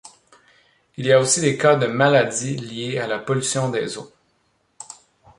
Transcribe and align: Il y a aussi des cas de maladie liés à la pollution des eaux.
Il 0.97 1.05
y 1.05 1.13
a 1.13 1.19
aussi 1.19 1.41
des 1.41 1.59
cas 1.59 1.75
de 1.75 1.85
maladie 1.85 2.57
liés 2.57 2.97
à 2.97 3.05
la 3.05 3.19
pollution 3.19 3.69
des 3.69 3.99
eaux. 3.99 4.11